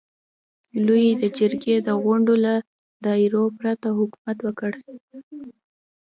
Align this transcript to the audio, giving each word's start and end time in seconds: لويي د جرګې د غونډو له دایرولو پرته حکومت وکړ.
لويي 0.85 1.11
د 1.21 1.23
جرګې 1.37 1.75
د 1.87 1.89
غونډو 2.03 2.33
له 2.45 2.53
دایرولو 3.05 3.55
پرته 3.59 3.87
حکومت 3.99 4.37
وکړ. 4.43 4.71